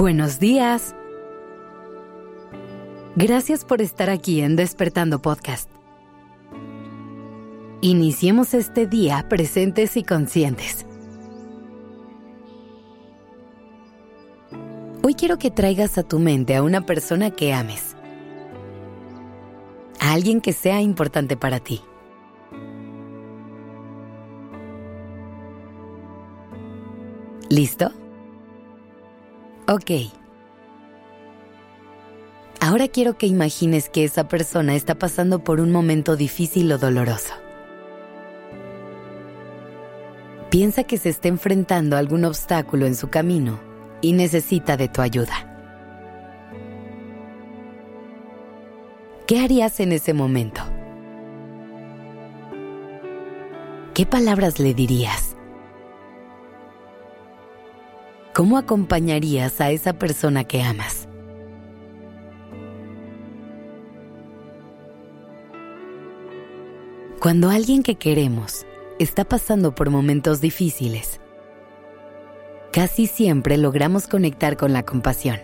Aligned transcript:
Buenos 0.00 0.38
días. 0.38 0.94
Gracias 3.16 3.66
por 3.66 3.82
estar 3.82 4.08
aquí 4.08 4.40
en 4.40 4.56
Despertando 4.56 5.20
Podcast. 5.20 5.68
Iniciemos 7.82 8.54
este 8.54 8.86
día 8.86 9.26
presentes 9.28 9.98
y 9.98 10.02
conscientes. 10.02 10.86
Hoy 15.02 15.12
quiero 15.12 15.36
que 15.36 15.50
traigas 15.50 15.98
a 15.98 16.02
tu 16.02 16.18
mente 16.18 16.56
a 16.56 16.62
una 16.62 16.86
persona 16.86 17.30
que 17.30 17.52
ames. 17.52 17.94
A 20.00 20.14
alguien 20.14 20.40
que 20.40 20.54
sea 20.54 20.80
importante 20.80 21.36
para 21.36 21.60
ti. 21.60 21.82
¿Listo? 27.50 27.92
Ok. 29.72 30.10
Ahora 32.60 32.88
quiero 32.88 33.16
que 33.16 33.28
imagines 33.28 33.88
que 33.88 34.02
esa 34.02 34.26
persona 34.26 34.74
está 34.74 34.96
pasando 34.96 35.44
por 35.44 35.60
un 35.60 35.70
momento 35.70 36.16
difícil 36.16 36.72
o 36.72 36.78
doloroso. 36.78 37.34
Piensa 40.50 40.82
que 40.82 40.98
se 40.98 41.10
está 41.10 41.28
enfrentando 41.28 41.94
a 41.94 42.00
algún 42.00 42.24
obstáculo 42.24 42.84
en 42.84 42.96
su 42.96 43.10
camino 43.10 43.60
y 44.00 44.12
necesita 44.12 44.76
de 44.76 44.88
tu 44.88 45.02
ayuda. 45.02 45.46
¿Qué 49.28 49.38
harías 49.38 49.78
en 49.78 49.92
ese 49.92 50.14
momento? 50.14 50.62
¿Qué 53.94 54.04
palabras 54.04 54.58
le 54.58 54.74
dirías? 54.74 55.29
¿Cómo 58.32 58.58
acompañarías 58.58 59.60
a 59.60 59.72
esa 59.72 59.94
persona 59.94 60.44
que 60.44 60.62
amas? 60.62 61.08
Cuando 67.20 67.50
alguien 67.50 67.82
que 67.82 67.96
queremos 67.96 68.66
está 69.00 69.24
pasando 69.24 69.74
por 69.74 69.90
momentos 69.90 70.40
difíciles, 70.40 71.20
casi 72.72 73.08
siempre 73.08 73.58
logramos 73.58 74.06
conectar 74.06 74.56
con 74.56 74.72
la 74.72 74.84
compasión, 74.84 75.38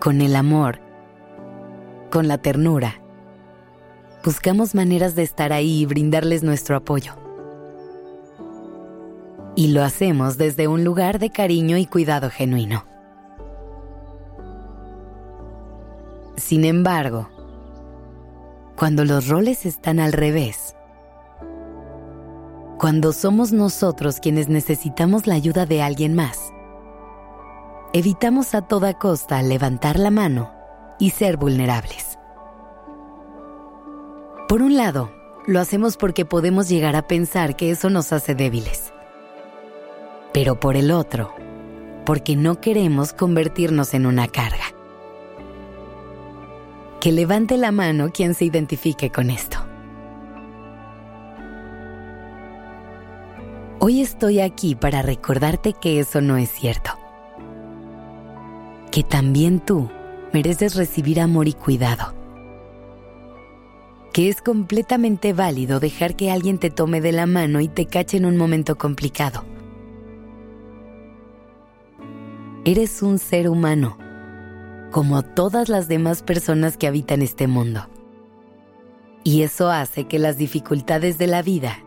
con 0.00 0.20
el 0.20 0.36
amor, 0.36 0.80
con 2.10 2.28
la 2.28 2.36
ternura. 2.38 3.00
Buscamos 4.22 4.74
maneras 4.74 5.14
de 5.14 5.22
estar 5.22 5.54
ahí 5.54 5.80
y 5.80 5.86
brindarles 5.86 6.42
nuestro 6.42 6.76
apoyo 6.76 7.25
y 9.56 9.68
lo 9.68 9.82
hacemos 9.82 10.36
desde 10.36 10.68
un 10.68 10.84
lugar 10.84 11.18
de 11.18 11.30
cariño 11.30 11.78
y 11.78 11.86
cuidado 11.86 12.28
genuino. 12.30 12.84
Sin 16.36 16.66
embargo, 16.66 17.30
cuando 18.76 19.06
los 19.06 19.26
roles 19.28 19.64
están 19.64 19.98
al 19.98 20.12
revés, 20.12 20.76
cuando 22.78 23.14
somos 23.14 23.52
nosotros 23.52 24.20
quienes 24.20 24.48
necesitamos 24.48 25.26
la 25.26 25.34
ayuda 25.34 25.64
de 25.64 25.82
alguien 25.82 26.14
más, 26.14 26.52
evitamos 27.94 28.54
a 28.54 28.60
toda 28.60 28.92
costa 28.98 29.42
levantar 29.42 29.98
la 29.98 30.10
mano 30.10 30.52
y 30.98 31.10
ser 31.10 31.38
vulnerables. 31.38 32.18
Por 34.50 34.60
un 34.60 34.76
lado, 34.76 35.10
lo 35.46 35.60
hacemos 35.60 35.96
porque 35.96 36.26
podemos 36.26 36.68
llegar 36.68 36.94
a 36.94 37.08
pensar 37.08 37.56
que 37.56 37.70
eso 37.70 37.88
nos 37.88 38.12
hace 38.12 38.34
débiles 38.34 38.85
pero 40.36 40.60
por 40.60 40.76
el 40.76 40.90
otro, 40.90 41.34
porque 42.04 42.36
no 42.36 42.60
queremos 42.60 43.14
convertirnos 43.14 43.94
en 43.94 44.04
una 44.04 44.28
carga. 44.28 44.66
Que 47.00 47.10
levante 47.10 47.56
la 47.56 47.72
mano 47.72 48.10
quien 48.12 48.34
se 48.34 48.44
identifique 48.44 49.08
con 49.08 49.30
esto. 49.30 49.56
Hoy 53.78 54.02
estoy 54.02 54.40
aquí 54.40 54.74
para 54.74 55.00
recordarte 55.00 55.72
que 55.72 56.00
eso 56.00 56.20
no 56.20 56.36
es 56.36 56.50
cierto. 56.50 56.90
Que 58.92 59.04
también 59.04 59.60
tú 59.60 59.90
mereces 60.34 60.74
recibir 60.74 61.18
amor 61.18 61.48
y 61.48 61.54
cuidado. 61.54 62.12
Que 64.12 64.28
es 64.28 64.42
completamente 64.42 65.32
válido 65.32 65.80
dejar 65.80 66.14
que 66.14 66.30
alguien 66.30 66.58
te 66.58 66.68
tome 66.68 67.00
de 67.00 67.12
la 67.12 67.24
mano 67.24 67.62
y 67.62 67.68
te 67.68 67.86
cache 67.86 68.18
en 68.18 68.26
un 68.26 68.36
momento 68.36 68.76
complicado 68.76 69.55
Eres 72.68 73.00
un 73.00 73.20
ser 73.20 73.48
humano, 73.48 73.96
como 74.90 75.22
todas 75.22 75.68
las 75.68 75.86
demás 75.86 76.24
personas 76.24 76.76
que 76.76 76.88
habitan 76.88 77.22
este 77.22 77.46
mundo. 77.46 77.86
Y 79.22 79.42
eso 79.42 79.70
hace 79.70 80.08
que 80.08 80.18
las 80.18 80.36
dificultades 80.36 81.16
de 81.16 81.28
la 81.28 81.42
vida 81.42 81.78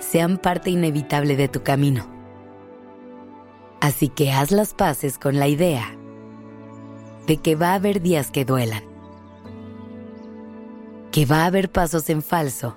sean 0.00 0.36
parte 0.36 0.68
inevitable 0.68 1.34
de 1.34 1.48
tu 1.48 1.62
camino. 1.62 2.06
Así 3.80 4.08
que 4.08 4.32
haz 4.32 4.50
las 4.50 4.74
paces 4.74 5.16
con 5.16 5.38
la 5.38 5.48
idea 5.48 5.96
de 7.26 7.38
que 7.38 7.56
va 7.56 7.70
a 7.70 7.76
haber 7.76 8.02
días 8.02 8.30
que 8.30 8.44
duelan, 8.44 8.84
que 11.10 11.24
va 11.24 11.44
a 11.44 11.46
haber 11.46 11.72
pasos 11.72 12.10
en 12.10 12.20
falso 12.20 12.76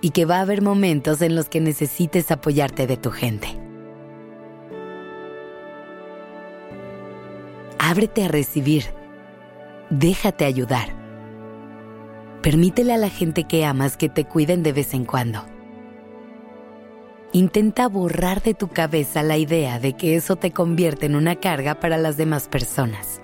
y 0.00 0.10
que 0.10 0.24
va 0.24 0.38
a 0.38 0.40
haber 0.40 0.62
momentos 0.62 1.22
en 1.22 1.36
los 1.36 1.48
que 1.48 1.60
necesites 1.60 2.32
apoyarte 2.32 2.88
de 2.88 2.96
tu 2.96 3.12
gente. 3.12 3.67
Ábrete 7.90 8.22
a 8.22 8.28
recibir. 8.28 8.84
Déjate 9.88 10.44
ayudar. 10.44 10.90
Permítele 12.42 12.92
a 12.92 12.98
la 12.98 13.08
gente 13.08 13.44
que 13.44 13.64
amas 13.64 13.96
que 13.96 14.10
te 14.10 14.26
cuiden 14.26 14.62
de 14.62 14.74
vez 14.74 14.92
en 14.92 15.06
cuando. 15.06 15.42
Intenta 17.32 17.88
borrar 17.88 18.42
de 18.42 18.52
tu 18.52 18.68
cabeza 18.68 19.22
la 19.22 19.38
idea 19.38 19.80
de 19.80 19.94
que 19.94 20.16
eso 20.16 20.36
te 20.36 20.50
convierte 20.50 21.06
en 21.06 21.16
una 21.16 21.36
carga 21.36 21.80
para 21.80 21.96
las 21.96 22.18
demás 22.18 22.46
personas. 22.46 23.22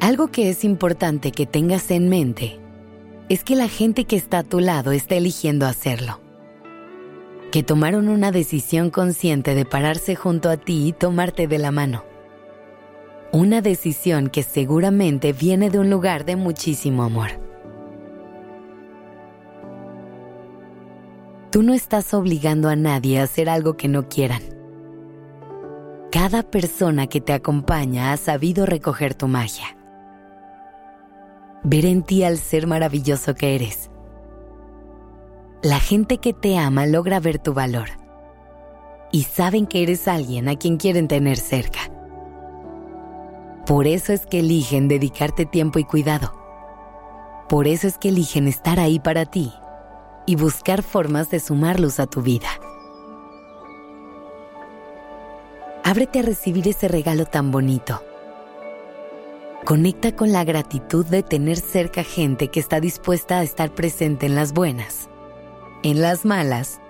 Algo 0.00 0.28
que 0.28 0.48
es 0.48 0.64
importante 0.64 1.30
que 1.30 1.44
tengas 1.44 1.90
en 1.90 2.08
mente 2.08 2.58
es 3.28 3.44
que 3.44 3.54
la 3.54 3.68
gente 3.68 4.06
que 4.06 4.16
está 4.16 4.38
a 4.38 4.44
tu 4.44 4.60
lado 4.60 4.92
está 4.92 5.16
eligiendo 5.16 5.66
hacerlo 5.66 6.19
que 7.50 7.62
tomaron 7.62 8.08
una 8.08 8.30
decisión 8.30 8.90
consciente 8.90 9.54
de 9.54 9.64
pararse 9.64 10.14
junto 10.14 10.50
a 10.50 10.56
ti 10.56 10.86
y 10.88 10.92
tomarte 10.92 11.48
de 11.48 11.58
la 11.58 11.72
mano. 11.72 12.04
Una 13.32 13.60
decisión 13.60 14.28
que 14.28 14.42
seguramente 14.42 15.32
viene 15.32 15.70
de 15.70 15.78
un 15.78 15.90
lugar 15.90 16.24
de 16.24 16.36
muchísimo 16.36 17.02
amor. 17.02 17.30
Tú 21.50 21.62
no 21.64 21.74
estás 21.74 22.14
obligando 22.14 22.68
a 22.68 22.76
nadie 22.76 23.18
a 23.18 23.24
hacer 23.24 23.48
algo 23.48 23.76
que 23.76 23.88
no 23.88 24.08
quieran. 24.08 24.42
Cada 26.12 26.44
persona 26.44 27.08
que 27.08 27.20
te 27.20 27.32
acompaña 27.32 28.12
ha 28.12 28.16
sabido 28.16 28.66
recoger 28.66 29.14
tu 29.14 29.26
magia. 29.26 29.76
Ver 31.64 31.86
en 31.86 32.02
ti 32.02 32.22
al 32.22 32.38
ser 32.38 32.66
maravilloso 32.66 33.34
que 33.34 33.54
eres 33.56 33.90
la 35.62 35.78
gente 35.78 36.16
que 36.18 36.32
te 36.32 36.56
ama 36.56 36.86
logra 36.86 37.20
ver 37.20 37.38
tu 37.38 37.52
valor 37.52 37.90
y 39.12 39.24
saben 39.24 39.66
que 39.66 39.82
eres 39.82 40.08
alguien 40.08 40.48
a 40.48 40.56
quien 40.56 40.78
quieren 40.78 41.06
tener 41.06 41.36
cerca. 41.36 41.80
Por 43.66 43.86
eso 43.86 44.14
es 44.14 44.24
que 44.24 44.40
eligen 44.40 44.88
dedicarte 44.88 45.44
tiempo 45.44 45.78
y 45.78 45.84
cuidado. 45.84 46.32
Por 47.48 47.66
eso 47.66 47.86
es 47.86 47.98
que 47.98 48.08
eligen 48.08 48.48
estar 48.48 48.80
ahí 48.80 49.00
para 49.00 49.26
ti 49.26 49.52
y 50.26 50.36
buscar 50.36 50.82
formas 50.82 51.28
de 51.28 51.40
sumar 51.40 51.78
luz 51.78 52.00
a 52.00 52.06
tu 52.06 52.22
vida. 52.22 52.48
Ábrete 55.84 56.20
a 56.20 56.22
recibir 56.22 56.68
ese 56.68 56.88
regalo 56.88 57.26
tan 57.26 57.50
bonito. 57.50 58.02
Conecta 59.66 60.16
con 60.16 60.32
la 60.32 60.44
gratitud 60.44 61.04
de 61.04 61.22
tener 61.22 61.58
cerca 61.58 62.02
gente 62.02 62.48
que 62.48 62.60
está 62.60 62.80
dispuesta 62.80 63.40
a 63.40 63.42
estar 63.42 63.74
presente 63.74 64.24
en 64.24 64.34
las 64.34 64.54
buenas 64.54 65.10
en 65.82 66.00
las 66.00 66.24
malas 66.24 66.80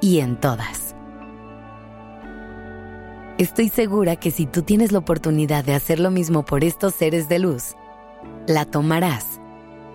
y 0.00 0.20
en 0.20 0.38
todas. 0.38 0.94
Estoy 3.38 3.68
segura 3.68 4.16
que 4.16 4.30
si 4.30 4.46
tú 4.46 4.62
tienes 4.62 4.92
la 4.92 4.98
oportunidad 4.98 5.64
de 5.64 5.74
hacer 5.74 5.98
lo 5.98 6.10
mismo 6.10 6.44
por 6.44 6.62
estos 6.64 6.94
seres 6.94 7.28
de 7.28 7.38
luz, 7.38 7.74
la 8.46 8.64
tomarás 8.64 9.40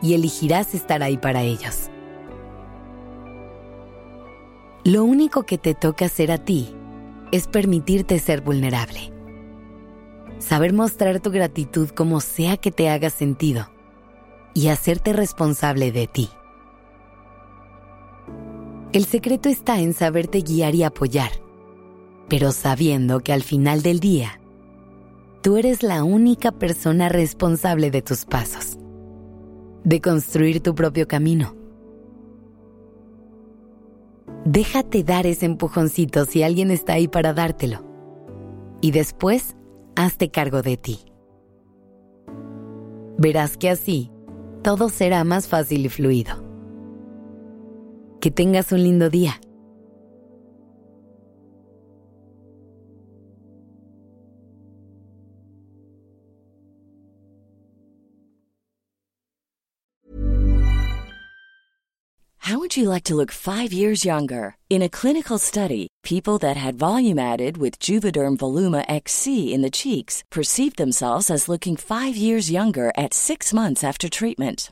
y 0.02 0.14
elegirás 0.14 0.74
estar 0.74 1.04
ahí 1.04 1.18
para 1.18 1.42
ellos. 1.44 1.90
Lo 4.84 5.04
único 5.04 5.44
que 5.44 5.58
te 5.58 5.74
toca 5.74 6.06
hacer 6.06 6.32
a 6.32 6.38
ti 6.38 6.76
es 7.32 7.48
permitirte 7.48 8.20
ser 8.20 8.42
vulnerable. 8.42 9.12
Saber 10.40 10.74
mostrar 10.74 11.20
tu 11.20 11.32
gratitud 11.32 11.90
como 11.90 12.22
sea 12.22 12.58
que 12.58 12.72
te 12.72 12.90
haga 12.90 13.10
sentido 13.10 13.70
y 14.54 14.68
hacerte 14.68 15.14
responsable 15.14 15.92
de 15.92 16.08
ti. 16.08 16.30
El 18.96 19.04
secreto 19.04 19.50
está 19.50 19.82
en 19.82 19.92
saberte 19.92 20.40
guiar 20.40 20.74
y 20.74 20.84
apoyar, 20.84 21.32
pero 22.30 22.54
sabiendo 22.54 23.20
que 23.20 23.34
al 23.34 23.44
final 23.44 23.82
del 23.82 24.00
día, 24.00 24.40
tú 25.42 25.58
eres 25.58 25.84
la 25.84 26.06
única 26.06 26.54
persona 26.54 27.10
responsable 27.10 27.92
de 27.92 28.02
tus 28.02 28.24
pasos, 28.24 28.78
de 29.84 30.00
construir 30.00 30.62
tu 30.62 30.76
propio 30.76 31.10
camino. 31.10 31.58
Déjate 34.46 35.04
dar 35.04 35.28
ese 35.28 35.46
empujoncito 35.46 36.24
si 36.24 36.44
alguien 36.44 36.72
está 36.72 36.94
ahí 36.94 37.10
para 37.10 37.34
dártelo. 37.34 37.84
Y 38.80 38.92
después, 38.92 39.58
hazte 39.98 40.32
cargo 40.32 40.62
de 40.62 40.78
ti. 40.78 41.00
Verás 43.18 43.58
que 43.58 43.70
así, 43.70 44.10
todo 44.64 44.88
será 44.88 45.26
más 45.26 45.50
fácil 45.50 45.86
y 45.86 45.90
fluido. 45.90 46.45
Que 48.26 48.32
tengas 48.32 48.72
un 48.72 48.82
lindo 48.84 49.08
día. 49.08 49.40
How 62.40 62.58
would 62.58 62.76
you 62.76 62.90
like 62.90 63.04
to 63.04 63.14
look 63.14 63.32
five 63.32 63.72
years 63.72 64.04
younger? 64.04 64.56
In 64.72 64.82
a 64.82 64.90
clinical 64.90 65.38
study, 65.38 65.88
people 66.02 66.40
that 66.40 66.58
had 66.58 66.74
volume 66.74 67.20
added 67.20 67.58
with 67.58 67.78
Juvederm 67.78 68.38
Voluma 68.38 68.84
XC 68.88 69.54
in 69.54 69.62
the 69.62 69.70
cheeks 69.70 70.24
perceived 70.32 70.78
themselves 70.78 71.30
as 71.30 71.48
looking 71.48 71.76
five 71.78 72.16
years 72.18 72.50
younger 72.50 72.92
at 72.98 73.14
six 73.14 73.54
months 73.54 73.84
after 73.84 74.10
treatment. 74.10 74.72